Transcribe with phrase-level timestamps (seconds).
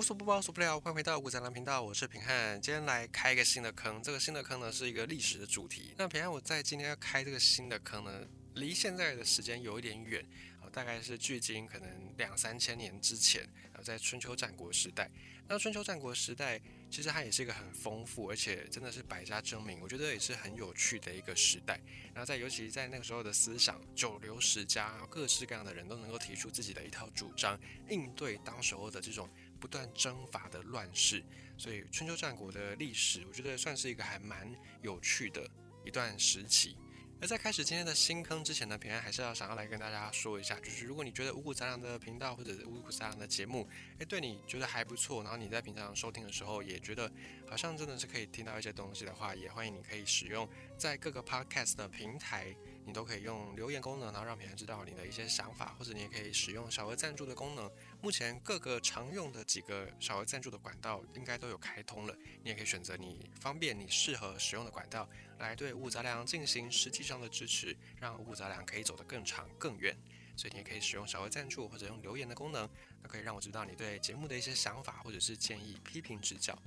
[0.00, 0.80] 无所不包，所不了。
[0.80, 2.58] 欢迎回到五杂粮频道，我是平汉。
[2.62, 5.92] 今天来开一个新的坑，这个新的坑呢是一个历史的主题。
[5.98, 10.26] 那平汉我在今天要开这个新的坑呢，离现在的时间有一点远
[10.58, 15.10] 啊，大概是距今可能两三千年之前，啊，在春秋战国时代。
[15.46, 16.58] 那春秋战国时代
[16.88, 21.78] 其实它也是一个很丰富，而且真的是百家争鸣，我觉得也是很有趣的一个时代。
[22.14, 27.60] 然后在尤其在那个时候的思想，九流十家，各式各样的人都能够提出自己的一套主张，
[27.90, 29.28] 应对当时候的这种
[29.60, 31.22] 不断征伐的乱世。
[31.58, 34.50] 所以春秋战国的历史，我觉得算是一个还蛮
[34.82, 35.46] 有趣的
[35.84, 36.76] 一段时期。
[37.22, 47.12] 而在开始今天的新坑之前呢，平安还是要想要来跟大家说一下，就是如果你觉得五谷杂粮的频道或者五谷杂粮的节目，诶，对你觉得还不错，然后你在平常收听的时候也觉得
[47.46, 50.48] 好像真的是可以听到一些东西的话，也欢迎你可以使用
[50.78, 52.56] 在各个 podcast 的平台。
[52.90, 57.70] 你都可以用留言功能，然后让别人知道你的一些想法，或者你也可以使用小额赞助的功能。
[58.02, 69.96] 目前各个常用的几个小额赞助的管道应该都有开通了，你也可以选择你方便、你适合使用的管道来对五杂粮进行实际上的支持，让五杂粮可以走得更长更远。
[70.36, 72.68] 所以你也可以使用小额赞助或者用留言的功能，
[73.02, 76.60] 那可以让我知道你对节目的一些想法或者是建议、批评指教。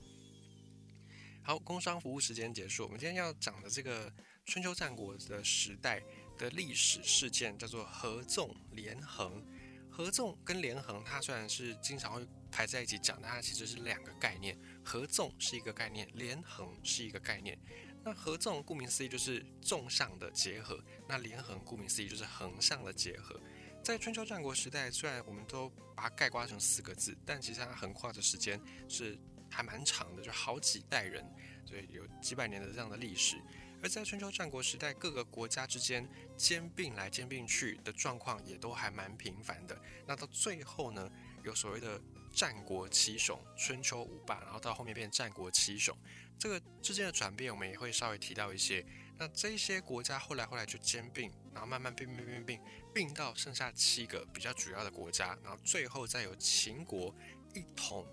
[1.43, 4.09] 好，工商服务时间结束，我们今天要讲的这个。
[4.45, 6.03] 春秋战国的时代
[6.37, 9.45] 的历史事件叫做合纵连横。
[9.89, 14.57] 合纵跟连横，它虽然是经常会排在一起讲，但它其实是两个概念。
[14.83, 17.55] 合纵是一个概念，连横是一个概念。
[18.03, 23.39] 那合纵顾名思义就是纵向的结合，那连横顾名思义就是横向的结合。
[23.83, 28.59] 在春秋战国时代，虽然我们都把它概括成四个字，但其实它横跨的时间
[28.89, 29.17] 是
[29.51, 31.23] 还蛮长的，就好几代人，
[31.65, 33.37] 所以有几百年的这样的历史。
[33.83, 39.77] 而在春秋战国时代，各个国家之间兼并来兼并去的状况也都还蛮频繁的。
[40.07, 41.11] 那到最后呢，
[41.43, 42.01] 有所谓的
[42.33, 45.93] 战国七雄，春秋五霸，然后到后面变战国七雄，
[46.39, 48.85] 这个之间的转变，我们也会稍微提到一些。
[49.19, 52.59] 那这些国家后来后来就兼并，然后慢慢并并并并
[52.93, 57.13] 并到剩下七个比较主要的国家，然后最后再由秦国
[57.53, 58.07] 一统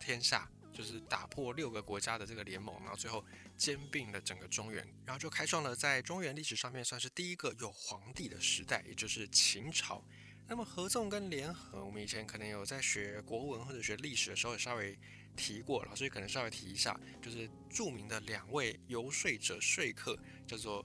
[0.00, 0.50] 天下。
[0.80, 3.22] 就是打破六个国家的这个联盟，然后最后
[3.54, 10.02] 兼并了整个中原，然后就开创了在中原历史上面算是第一个有皇帝的时代，也就是秦朝。
[10.48, 14.98] 那么合纵跟联合，我们以前可能有在学国文或者学历史的时候也稍微
[15.36, 20.82] 提过，老师可能稍微提一下，就是著名的两位游说者说客，叫做。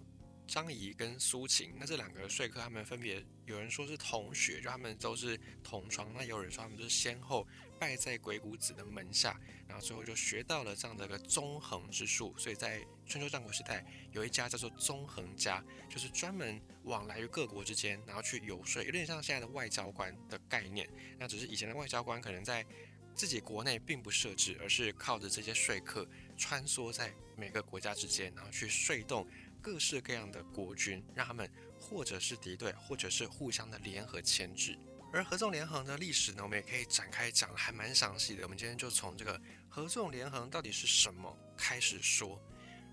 [0.47, 7.47] 张仪跟苏秦，那这两个说客，他们分别有人说是同学，就他们都是同窗；那有人说他们就是先后
[7.79, 12.33] 拜在鬼谷子的门下，然后最后就学到了这样的一个纵横之术。
[12.37, 20.87] 所以在春秋战国时代，有一家叫做纵横家，就是专门往来于各国之间，然后去游说，有点像现在的外交官的概念。
[21.17, 22.65] 那只是以前的外交官可能在
[23.13, 26.07] 自己国内并不设置，而是靠着这些说客
[26.37, 29.27] 穿梭在每个国家之间，然后去说动。
[29.65, 31.49] 各式各样的国君，让他们
[31.79, 34.77] 或者是敌对，或者是互相的联合牵制。
[35.11, 38.43] 而合纵连横的历史呢，我们也可以展开讲，还蛮详细的。
[38.43, 42.39] 我们今天就从这个合纵连横到底是什么开始说。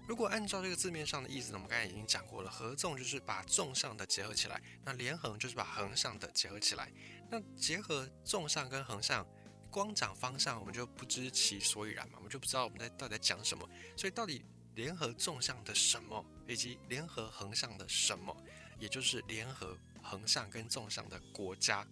[0.09, 6.91] 如果按照这个字面上的意思呢，我们刚才已经讲过了，合纵就是把纵向的结合起来，那连横就是把横向的结合起来。
[7.31, 9.27] 那结合纵向跟横向，
[9.71, 13.69] 光讲方向，我们就不知其所以然嘛，我们就不知道我们在到底在讲什么。
[13.94, 14.43] 所以到底。
[14.75, 18.36] 联合纵向的什么，以及联合横向的什么，
[18.78, 21.86] 也就是联合横向跟纵向的国家。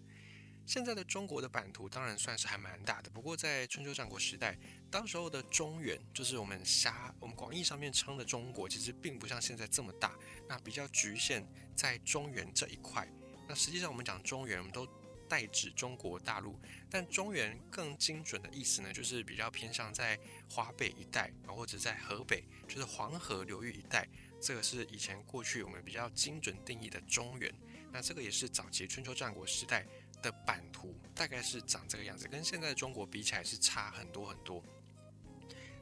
[0.67, 4.57] 现在的中国的版图当然算是还蛮大的，不过在春秋战国时代，
[4.91, 10.15] 当时候的中原，就是我们狭我们广义上面称的中国，其实并不像现在这么大，
[10.49, 13.09] 那比较局限在中原这一块。
[13.49, 14.87] 那实际上我们讲中原，我们都。
[15.31, 16.59] 代指中国大陆，
[16.91, 20.19] 但中原更精准的意思呢，就是比较偏向在
[20.49, 24.09] 华北一带啊，或者在河北，就是黄河流域一带。
[24.41, 27.53] 这个是以前过去我们比较精准定义的中原。
[27.93, 29.85] 那这个也是早期春秋战国时代
[30.23, 34.65] 的版图，大概是长这个样子，跟现在的中国比起来是差很多很多。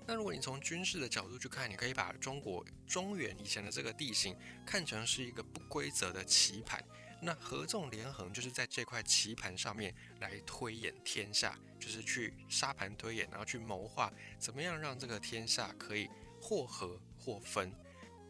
[0.07, 4.35] 那如果你从军事的角度去看，你可以把中国中原以前的这个地形
[4.65, 6.83] 看成是一个不规则的棋盘。
[7.21, 16.09] 那合纵连横就是在这块棋盘上面来推演天下，就是去沙盘推演，然后去谋划怎么样让这个天下可以
[16.41, 17.71] 或合或分。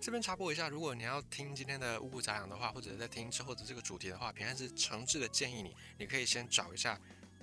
[0.00, 6.98] 这边插播一下，如果你要听今天的五谷杂粮的话，或者在听之后的这个主题的话，平安是诚挚的建议你，你可以先找一下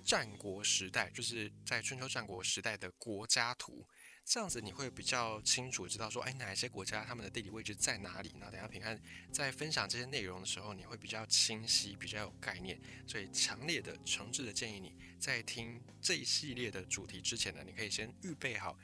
[0.06, 3.86] 战国时代，就是在春秋战国时代的国家图。
[4.24, 8.34] 这样子你会比较清楚知道说，哎，哪一些国家他们的地理位置在哪里？
[8.40, 9.00] 那等下平安
[9.32, 12.80] 在分享这些内容的时候，你会比较清晰，比较有概念。
[13.06, 18.76] 所以强烈的、诚挚的建议你在听这一系列的主题之前呢，你可以先预备好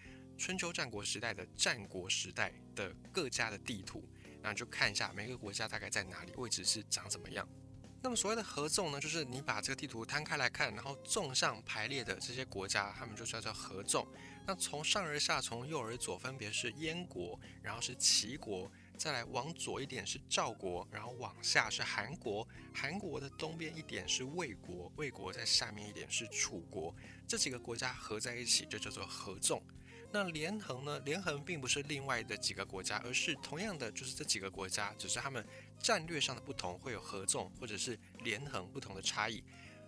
[0.42, 4.04] 春秋战国时代的战国时代的各家的地图，
[4.42, 7.48] 那就看一下每个国家大概在哪里，位置是长怎么样。
[8.02, 14.08] 那么所谓的合纵呢，就是你把这个地图摊开来看，然后纵向排列的这些国家，他们就叫做合纵。
[14.48, 26.96] 那从上而下，从右而左，分别是燕国，然后是齐国，再来往左一点是赵国，然后往下是韩国，韩国的东边一点是魏国，魏国在下面一点是楚国，
[27.28, 29.62] 这几个国家合在一起就叫做合纵。
[30.14, 31.00] 那连横呢？
[31.06, 35.46] 连横并不是另外的几个国家，而是同样的就是这几个国家，只是他们。
[35.82, 39.44] 战略上的不同会有合纵或者是连横不同的差异。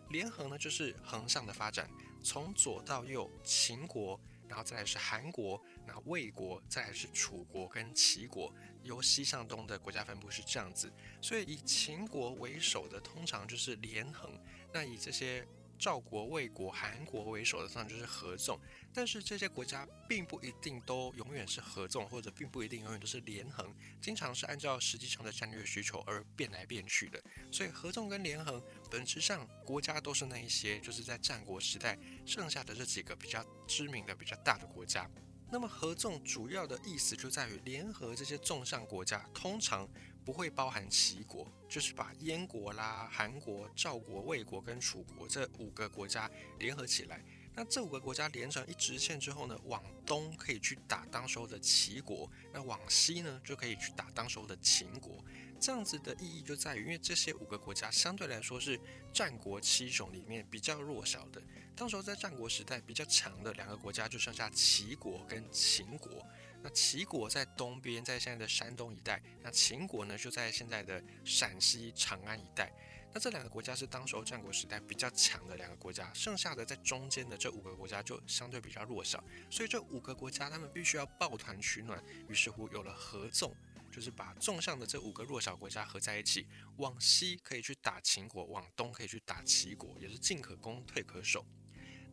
[0.09, 1.87] 连横呢，就是横向的发展，
[2.23, 10.91] 从左到右，秦国，然后再来是韩国，那魏国，再来是楚国跟齐国，由西向东的国家分布是这样子。
[11.21, 14.31] 所以以秦国为首的通常就是连横，
[14.73, 15.47] 那以这些。
[15.77, 18.59] 赵国、魏国、韩国为首的，通常就是合纵。
[18.93, 27.21] 但是这些国家并不一定都永远是合纵，或者并不一定永远都是连横，经常是按照实际上的战略需求而变来变去的。
[27.51, 28.61] 所以合纵跟连横
[28.91, 35.09] 本质上国家都是那一些，就是在战国时代剩下的这几个比较知名的、比较大的国家。
[35.49, 39.89] 那么合纵主要的意思就在于联合这些纵向国家，通常。
[40.23, 46.29] 不会包含齐国，就是把燕国啦、韩国、赵国、魏国跟楚国这五个国家
[46.59, 47.23] 联合起来。
[47.55, 55.23] 那这五个国家连成一直线之后呢，往东可以去打当时候的齐国，那往西呢就可以去打当时候的秦国。
[55.59, 58.79] 这样子的意义就在于，因为这些五个国家相对来说是
[59.13, 61.41] 战国七雄里面比较弱小的。
[61.75, 66.25] 当时候在战国时代比较强的两个国家就剩下齐国跟秦国。
[66.63, 72.71] 那齐国在东边，在现在的山东一带；那秦国呢，就在现在的陕西长安一带。
[73.13, 79.24] 那这两个国家是当时候战国时代比较强的两个国家，剩下的在中间的这五个国家就相对比较弱小。
[79.51, 83.54] 所以这五个国家他们必须要抱团取暖，于是乎有了合纵，
[83.92, 91.45] 就是把纵向的这五个弱小国家合在一起，往西可以去打秦国，往东可以去打齐国，也是进可攻，退可守。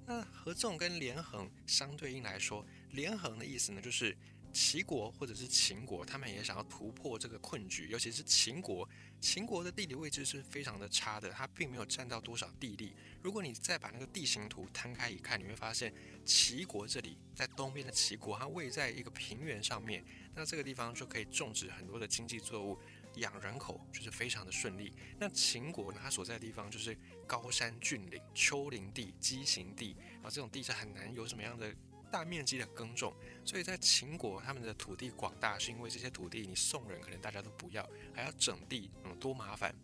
[0.06, 4.14] 那合纵跟连横相对应来说，连横的意思呢，就是。
[4.52, 8.88] 齐国或者是秦国，他们也想要突破这个困局，尤其是秦国。
[9.20, 12.94] 秦国的地理位置是非常的差的，它并没有占到多少地利。
[13.20, 15.92] 如果你再把那个地形图摊开一看，你会发现
[16.24, 20.02] 齐国这里在东边的齐国，它位在一个平原上面，
[20.34, 22.78] 那这个地方就可以种植很多的经济作物，
[23.16, 24.94] 养人口就是非常的顺利。
[25.18, 31.74] 那秦国呢，它所在的地方就是高山峻岭、丘陵地、畸形地，啊，这种地是很难有什么样的。
[32.10, 33.14] 大面积的耕种，
[33.44, 39.74] 所以在秦国，他们的土地广大，是因为这些土地你送人可能大家都不要，还要整地，嗯，多麻烦。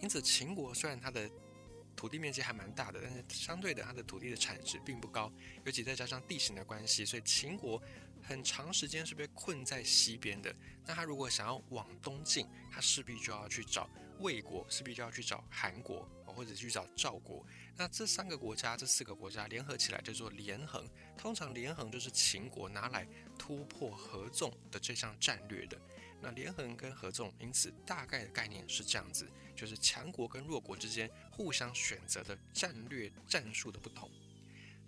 [0.00, 1.30] 因此，秦国虽然它的
[1.96, 5.32] 土地面积还蛮大的，但是相对的，它的土地的产值并不高，
[5.64, 7.80] 尤其再加上地形的关系，所以秦国
[8.26, 10.54] 很长时间是被困在西边的。
[10.86, 13.88] 那他如果想要往东进，他势必就要去找
[14.20, 17.46] 魏国，势必就要去找韩国，或者去找赵国。
[17.76, 20.88] 那这三个国家，这四个国家联合起来叫做连横。
[21.16, 23.06] 通常连横就是秦国拿来
[23.38, 25.78] 突破合纵的这项战略的。
[26.20, 34.10] 那连横跟合纵，因此大概的概念是这样子，就是强国跟弱国之间互相选择的战略战术的不同。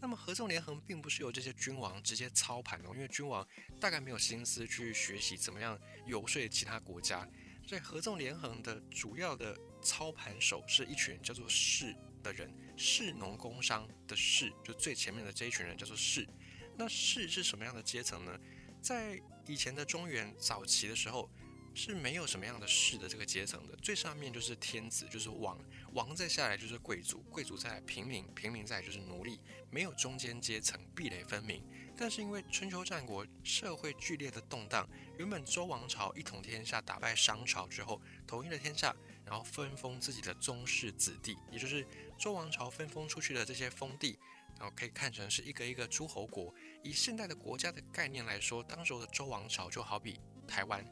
[0.00, 3.46] 那么合纵连横并不是由这些君王直接操盘哦，因为君王
[3.80, 7.26] 大概没有心思去学习怎么样游说其他国家，
[7.66, 12.54] 所以合纵连横的主要的操盘手是一群叫做士的人。
[12.76, 16.28] 士农工商的士，就最前面的这一群人叫做士。
[16.76, 18.38] 那士是什么样的阶层呢？
[18.82, 21.30] 在以前的中原早期的时候，
[21.76, 23.76] 是没有什么样的士的这个阶层的。
[23.76, 25.58] 最上面就是天子，就是王，
[25.92, 29.38] 王再下来就是贵族，贵族再来平民，平民再来就是奴隶，
[29.70, 31.62] 没有中间阶层，壁垒分明。
[31.98, 38.96] 但是因为春秋战国社会剧烈的动荡，原本周王朝一统天下，打败商朝之后，统一了天下。
[39.26, 41.84] 然后分封自己的宗室子弟，也就是
[42.16, 44.16] 周王朝分封出去的这些封地，
[44.56, 46.54] 然后可以看成是一个一个诸侯国。
[46.84, 50.84] 以现代的国家的概念来说，当时候的周王朝就好比台湾，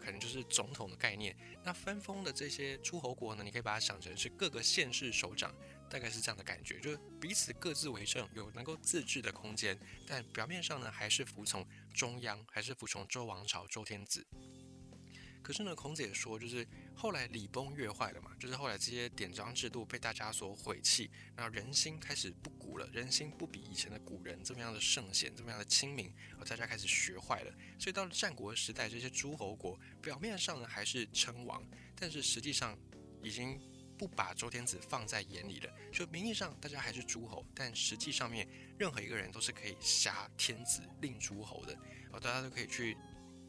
[0.00, 1.36] 可能就是总统的概念。
[1.62, 5.54] 那分封的这些诸侯国呢，你可以把它想成是各个县市首长，
[5.88, 14.26] 大概是这样的感觉，就是彼此各自为政，有能够自治的空间，但表面上呢，还是服从中央，还是服从周王朝周天子。
[15.42, 27.52] 可是呢，孔子也说，就是后来礼崩乐坏了嘛，就是后来这些典章制度被大家所毁弃，那人心开始不古了，人心不比以前的古人这么样的圣贤，这么样的清明，而大家开始学坏了。
[27.78, 31.64] 所以到了战国时代，这些诸侯国表面上呢还是称王，
[31.96, 32.78] 但是实际上
[33.22, 33.58] 已经
[33.96, 35.72] 不把周天子放在眼里了。
[35.90, 38.46] 就名义上大家还是诸侯，但实际上面
[38.78, 41.76] 任何一个人都是可以挟天子令诸侯的，
[42.12, 42.96] 而大家都可以去。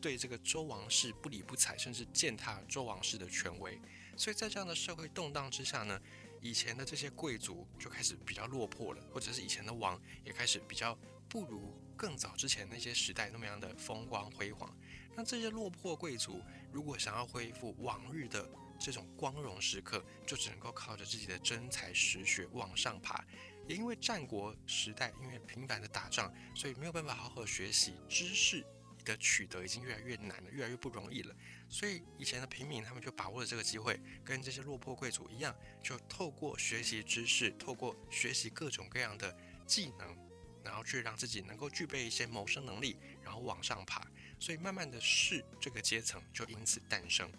[0.02, 3.80] 对这个周王室不理不睬，甚至践踏周王室的权威，
[4.18, 6.02] 所以在这样的社会动荡之下呢，
[6.42, 10.98] 以前的这些贵族就开始比较落魄了，或者是以前的王也开始比较
[11.30, 14.76] 不如更早之前那些时代那么样的风光辉煌。
[15.16, 16.42] 那这些落魄贵族
[16.72, 23.24] 如果想要恢复往日的这种光荣时刻，就只能够靠着自己的真才实学往上爬。
[23.68, 28.66] 也因为战国时代因为频繁的打仗，所以没有办法好好学习知识。
[29.02, 31.36] 的取得已经越来越难了，越来越不容易了。
[31.70, 40.18] 所以以前的平民他们就把握了这个机会，跟这些落魄贵族一样，就透过学习知识，透过学习各种各样的技能，
[40.64, 44.06] 然后去让自己能够具备一些谋生能力，然后往上爬。
[44.40, 47.32] 所以慢慢的士这个阶层就因此诞生。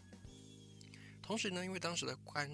[1.22, 2.50] 同时呢，因为当时的官。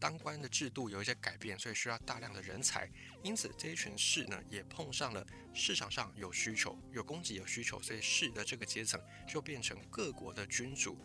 [0.00, 2.90] 当官的制度有一些改变，所以需要大量的人才，
[3.22, 10.96] 因此这一群士呢也碰上了市场上有需求、有供给、有需求，所以士的这个阶层就变成各国的君主，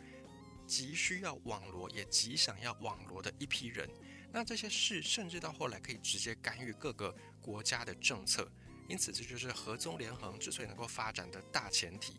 [0.68, 3.90] 急需要网罗，也极想要网罗的一批人。
[4.32, 8.52] 那这些士甚至到后来可以直接干预各个国家的政策，
[8.88, 12.16] 因此这就是合纵连横之所以能够发展的大前提。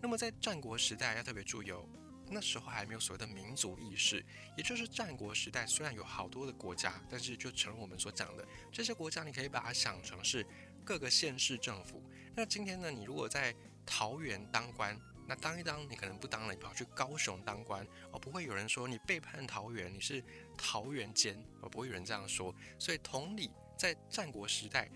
[0.00, 1.88] 那么在战国时代要特别注意哦。
[2.32, 4.24] 那时候还没有所谓的民族意识，
[4.56, 10.46] 也就是战国时代，虽然有好多的国家，但是就成了我们所讲的这些国家，你可以把它想成是
[10.84, 12.02] 各个县市政府。
[12.34, 14.98] 那今天呢，你如果在桃园当官，
[15.28, 20.22] 那当一当你可能不当了，你跑去高雄当官，哦，不会有人说你背叛桃园，你是
[20.56, 22.54] 桃园奸，哦，不会有人这样说。
[22.78, 24.90] 所以同理，在战国时代，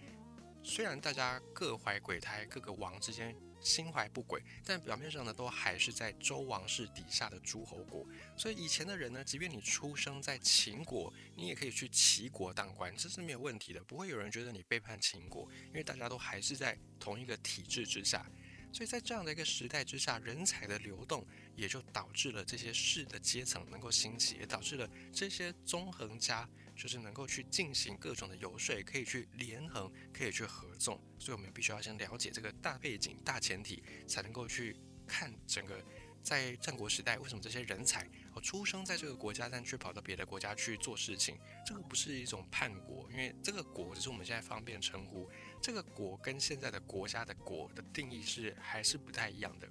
[0.69, 3.35] 虽然大家各怀鬼胎，各个王之间。
[3.59, 8.07] 心怀不轨，但表面上呢，都还是在周王室底下的诸侯国。
[8.37, 18.25] 所以以前的人呢，即便你出生在秦国，你也可以去齐国当官，这是没有问题的，不会有人觉得你背叛秦国，因为大家都还是在同一个体制之下。
[18.73, 26.49] 所以在这样的一个时代之下，人才的流动也就导致了这些士的阶层能够兴起，也导致了这些纵横家。
[26.77, 35.83] 就是能够去进行各种的游说，可以去联横，可以去合纵，所以我们必须要先了解这个大背景、大前提，才能够去看整个
[36.23, 41.39] 在战国时代为什么这些人才哦出生在这个国家，但却跑到别的国家去做事情。
[41.65, 45.31] 这个不是一种叛国，因为这个国只是我们现在方便称呼，
[45.63, 49.69] 这个国跟现在的国家的国的定义是还是不太一样的。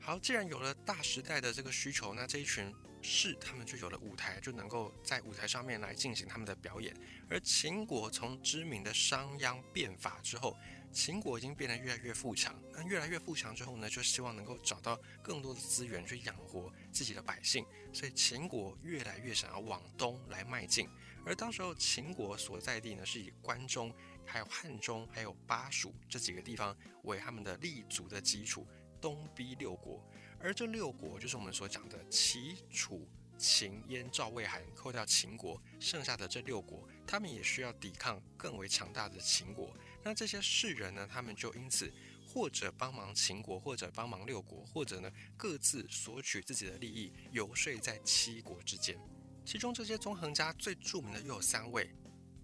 [0.00, 2.72] 好，既然有了大时代的这个需求，那这一群。
[3.06, 6.96] 是，他们就有了舞台，就能够在舞台上面来进行他们的表演。
[7.28, 10.56] 而秦国从知名的商鞅变法之后，
[10.90, 12.58] 秦国已经变得越来越富强。
[12.72, 17.66] 那越来越富强之后呢，就希望能够找到更多的资源去养活自己的百姓。
[17.92, 20.88] 所以秦国越来越想要往东来迈进。
[21.26, 23.94] 而当时候秦国所在地呢，是以关中、
[24.24, 28.66] 还有汉中、还有巴蜀这几个地方为他们的立足的基础，
[28.98, 30.02] 东逼六国。
[30.44, 33.08] 而这六国就是我们所讲的齐、楚、
[33.38, 39.74] 秦、燕、赵、魏、韩，扣掉秦国，剩下的这六国，他们也需要抵抗更为强大的秦国。
[40.02, 41.90] 那这些士人呢，他们就因此
[42.28, 49.00] 或者帮忙秦国，或者帮忙六国，或者呢各自索取自己的利益，游说在七国之间。
[49.46, 51.90] 其中这些纵横家最著名的又有三位，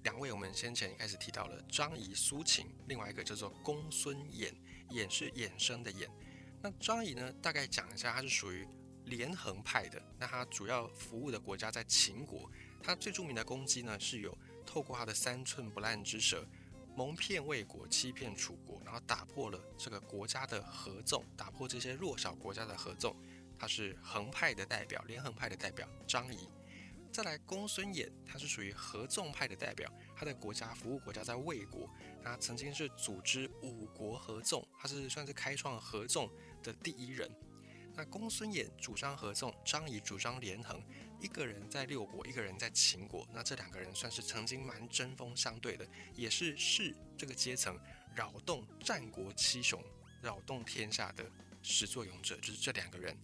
[0.04, 4.54] 两位我们先前一开始提到了张仪、苏秦，另外一个叫做公孙衍，
[4.88, 6.08] 衍是衍生的衍。
[6.62, 7.32] 那张仪呢？
[7.40, 8.68] 大概讲一下，他是属于
[9.06, 10.00] 连横派的。
[10.18, 12.50] 那他主要服务的国家在秦国。
[12.82, 14.36] 他最著名的攻击呢，是有
[14.66, 16.46] 透过他的三寸不烂之舌，
[16.94, 23.16] 蒙骗魏国，欺骗楚国，然后打破了这个国家的合纵，打破这些弱小国家的合纵。
[23.58, 26.48] 他是横派的代表，连横派的代表张仪。
[27.12, 31.90] 再来，公孙衍，他是属于合纵派的代表，他的国家服务国家在魏国，
[32.22, 36.30] 他曾经是组织五国合纵，他是算是开创合纵。
[36.62, 37.30] 的第一人，
[37.94, 40.82] 那公孙衍主张合纵，张仪主张连横，
[41.20, 47.78] 一个人在六国，一个人在秦国，那这两个人算是曾经蛮针锋相对的，也是士这个阶层
[48.14, 49.82] 扰动战国七雄、
[50.22, 51.30] 扰动天下的
[51.62, 53.16] 始作俑者，就是这两个人。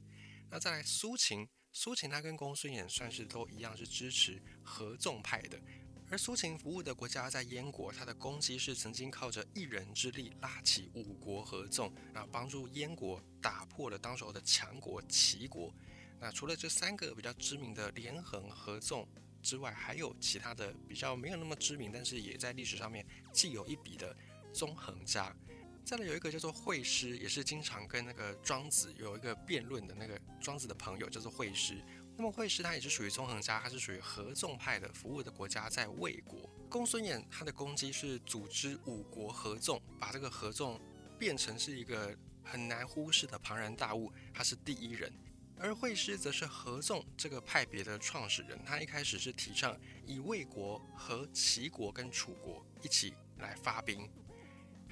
[0.51, 5.61] 那再来苏秦，苏秦他跟公孙衍算是都一样是支持合纵派的。
[6.09, 15.75] 而苏秦服务的国家在燕国，他的功绩是曾经靠着一人之力拉起五国合纵，然后帮助燕国打破了当时候的强国齐国。
[16.21, 19.07] 那除了这三个比较知名的连横、合纵
[19.43, 24.17] 之外，还有其他的比较没有那么知名，但是也在历史上面既有一笔的
[24.53, 25.35] 纵横家。
[25.85, 31.81] 再来有一个叫做惠施，也是经常跟那个庄子有一个辩论的那个庄子的朋友叫做惠施。
[32.17, 36.51] 那么惠施他也是属于纵横家，他是属于合纵派的，服务的国家在魏国。
[36.69, 40.81] 公孙衍他的攻击是组织五国合纵，把这个合纵
[41.19, 45.13] 变成是一个很难忽视的庞然大物，他是第一人。
[45.59, 54.11] 而惠施则是合纵这个派别的创始人，他一开始是提倡以魏国和齐国跟楚国一起来发兵。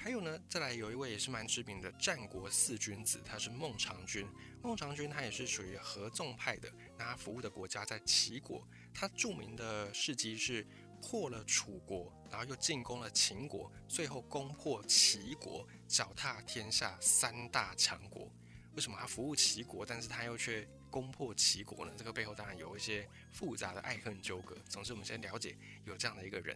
[0.05, 4.23] 还有呢，再来有一位也是蛮知名的战国四君子，他是孟尝君。
[4.61, 10.63] 孟尝君他也是属于合纵派的，那他服务的国家在齐国，他著名的事迹是
[11.01, 18.31] 破了楚国，然后又进攻了秦国，最后攻破齐国，脚踏天下三大强国。
[18.75, 21.91] 为什么他服务齐国，但是他又却攻破齐国呢？
[21.97, 24.55] 这个背后当然有一些复杂的爱恨纠葛。
[24.69, 26.55] 总之，我们先了解有这样的一个人，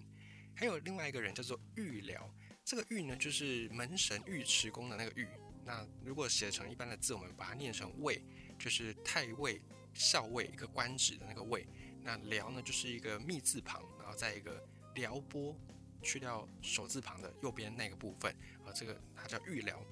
[0.56, 2.32] 还有另外一个人叫做玉辽。
[2.69, 5.27] 这个玉呢，就是门神尉迟恭的那个玉。
[5.65, 8.21] 那如果写成一般的字，我们把它念成尉，
[8.59, 9.59] 就是太尉、
[9.95, 11.65] 校尉一个官职的那个尉。
[12.03, 15.55] 那辽呢，就是一个密字旁，然后在一个辽波
[16.03, 18.31] 去掉手字旁的右边那个部分，
[18.63, 19.83] 啊，这个它叫玉辽。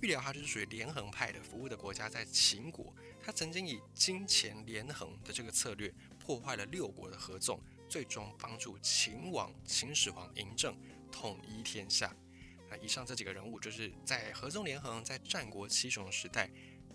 [0.00, 2.94] 玉辽它就是属于连横派的，服务的国家在秦国。
[3.20, 10.74] 他曾经以金钱连横的这个策略，破坏了六国的合纵，最终帮助秦王秦始皇嬴政
[11.10, 12.14] 统一天下。
[12.68, 16.48] 那以上这几个人物，就是在合纵连横，在战国七雄时代，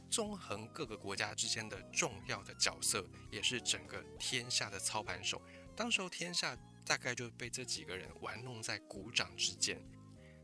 [0.09, 5.41] 纵横各个国家之间的重要的角色，也是整个天下的操盘手。
[5.75, 9.77] 当时候天下大概就被这几个人玩弄在股掌之间。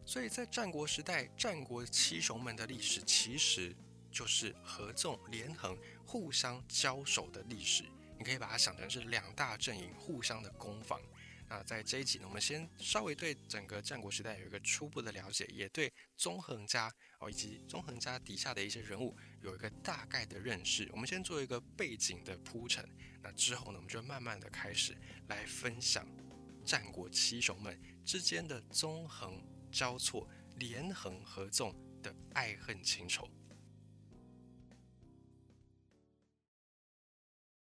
[0.05, 3.73] 所以在战国时代，战国七雄们的历史其实
[4.11, 7.85] 就是合纵连横、互相交手的历史。
[8.17, 10.99] 你可以把它想成是两大阵营互相的攻防。
[11.51, 16.89] 那在这一集呢，我们先稍微对整个战国时代有一个初步的了解，也对纵横家
[17.19, 20.87] 哦以及纵横家底下的一些人物有一个大概的认识。
[20.93, 22.87] 我们先做一个背景的铺陈。
[23.21, 24.95] 那之后呢，我们就慢慢的开始
[25.27, 26.07] 来分享
[26.65, 29.43] 战国七雄们之间的纵横。
[29.73, 30.27] 交错、
[30.57, 33.25] 连横合纵的爱恨情仇。